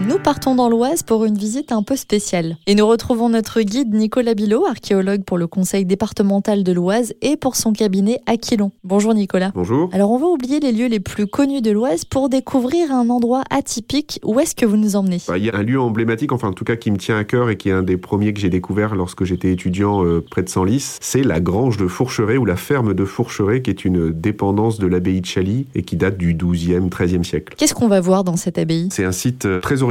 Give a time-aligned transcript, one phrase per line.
[0.00, 2.56] Nous partons dans l'Oise pour une visite un peu spéciale.
[2.66, 7.36] Et nous retrouvons notre guide Nicolas Bilot, archéologue pour le conseil départemental de l'Oise et
[7.36, 8.72] pour son cabinet Aquilon.
[8.82, 9.52] Bonjour Nicolas.
[9.54, 9.88] Bonjour.
[9.92, 13.44] Alors on va oublier les lieux les plus connus de l'Oise pour découvrir un endroit
[13.50, 14.18] atypique.
[14.24, 15.18] Où est-ce que vous nous emmenez?
[15.28, 17.24] Bah, Il y a un lieu emblématique, enfin en tout cas qui me tient à
[17.24, 20.42] cœur et qui est un des premiers que j'ai découvert lorsque j'étais étudiant euh, près
[20.42, 20.98] de Senlis.
[21.00, 24.88] C'est la grange de Fourcheret ou la ferme de Fourcheret qui est une dépendance de
[24.88, 27.54] l'abbaye de Chaly et qui date du 12e, 13e siècle.
[27.56, 28.88] Qu'est-ce qu'on va voir dans cette abbaye?
[28.90, 29.83] C'est un site euh, très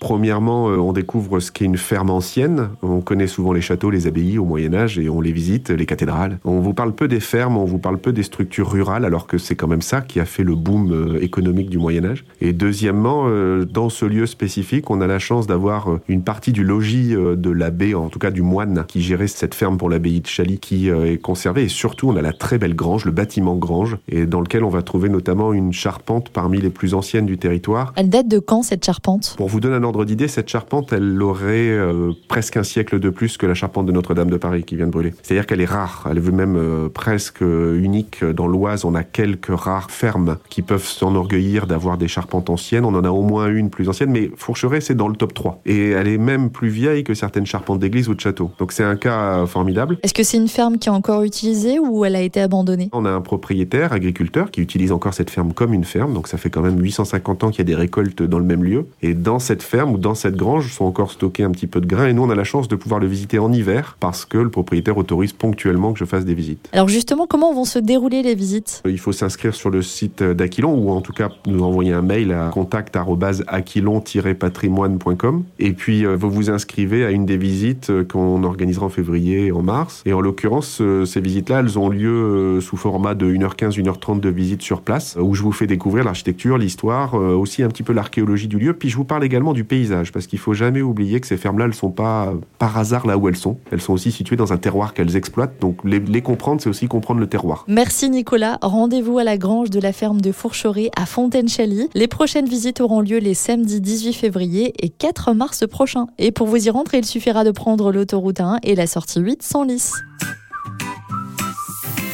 [0.00, 2.70] Premièrement, euh, on découvre ce qu'est une ferme ancienne.
[2.82, 5.86] On connaît souvent les châteaux, les abbayes au Moyen Âge et on les visite, les
[5.86, 6.38] cathédrales.
[6.44, 9.38] On vous parle peu des fermes, on vous parle peu des structures rurales, alors que
[9.38, 12.24] c'est quand même ça qui a fait le boom euh, économique du Moyen Âge.
[12.40, 16.64] Et deuxièmement, euh, dans ce lieu spécifique, on a la chance d'avoir une partie du
[16.64, 20.26] logis de l'abbé, en tout cas du moine, qui gérait cette ferme pour l'abbaye de
[20.26, 21.64] Chaly, qui est conservée.
[21.64, 24.68] Et surtout, on a la très belle grange, le bâtiment grange, et dans lequel on
[24.68, 27.92] va trouver notamment une charpente parmi les plus anciennes du territoire.
[27.96, 29.29] Elle date de quand cette charpente?
[29.36, 33.10] Pour vous donner un ordre d'idée, cette charpente, elle aurait euh, presque un siècle de
[33.10, 35.14] plus que la charpente de Notre-Dame de Paris qui vient de brûler.
[35.22, 38.24] C'est-à-dire qu'elle est rare, elle est même euh, presque unique.
[38.24, 42.84] Dans l'Oise, on a quelques rares fermes qui peuvent s'enorgueillir d'avoir des charpentes anciennes.
[42.84, 45.62] On en a au moins une plus ancienne, mais Fourcheret, c'est dans le top 3.
[45.66, 48.50] Et elle est même plus vieille que certaines charpentes d'église ou de château.
[48.58, 49.98] Donc c'est un cas euh, formidable.
[50.02, 52.88] Est-ce que c'est une ferme qui est encore utilisée ou elle a été abandonnée?
[52.92, 56.14] On a un propriétaire, agriculteur, qui utilise encore cette ferme comme une ferme.
[56.14, 58.64] Donc ça fait quand même 850 ans qu'il y a des récoltes dans le même
[58.64, 58.86] lieu.
[59.02, 61.86] Et dans cette ferme ou dans cette grange sont encore stockés un petit peu de
[61.86, 62.08] grains.
[62.08, 64.50] Et nous, on a la chance de pouvoir le visiter en hiver parce que le
[64.50, 66.68] propriétaire autorise ponctuellement que je fasse des visites.
[66.72, 68.82] Alors justement, comment vont se dérouler les visites?
[68.86, 72.32] Il faut s'inscrire sur le site d'Aquilon ou en tout cas nous envoyer un mail
[72.32, 78.86] à contact@aquilon-patrimoine.com et puis euh, vous vous inscrivez à une des visites euh, qu'on organisera
[78.86, 80.02] en février et en mars.
[80.06, 84.20] Et en l'occurrence, euh, ces visites-là, elles ont lieu euh, sous format de 1h15, 1h30
[84.20, 87.68] de visite sur place euh, où je vous fais découvrir l'architecture, l'histoire, euh, aussi un
[87.68, 88.74] petit peu l'archéologie du lieu.
[88.74, 91.64] Puis je vous parle également du paysage parce qu'il faut jamais oublier que ces fermes-là,
[91.64, 93.58] elles sont pas par hasard là où elles sont.
[93.72, 95.60] Elles sont aussi situées dans un terroir qu'elles exploitent.
[95.60, 97.64] Donc les, les comprendre, c'est aussi comprendre le terroir.
[97.66, 98.58] Merci Nicolas.
[98.62, 101.88] Rendez-vous à la grange de la ferme de Fourcheret à Fontaine-Chaly.
[101.92, 106.06] Les prochaines visites auront lieu les samedis 18 février et 4 mars prochains.
[106.18, 109.42] Et pour vous y rendre, il suffira de prendre l'autoroute 1 et la sortie 8
[109.42, 109.94] sans lice.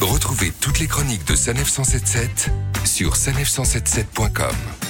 [0.01, 2.51] Retrouvez toutes les chroniques de Sanef 177
[2.87, 4.86] sur sanef177.com.